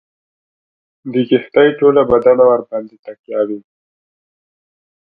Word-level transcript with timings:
د 1.13 1.13
کښتۍ 1.29 1.69
ټوله 1.79 2.01
بدنه 2.11 2.43
ورباندي 2.49 2.97
تکیه 3.05 3.41
وي. 3.47 3.59